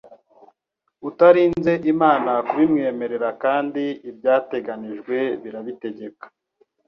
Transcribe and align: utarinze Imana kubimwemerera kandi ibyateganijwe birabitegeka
utarinze 1.09 1.71
Imana 1.93 2.31
kubimwemerera 2.47 3.29
kandi 3.43 3.83
ibyateganijwe 4.09 5.17
birabitegeka 5.43 6.25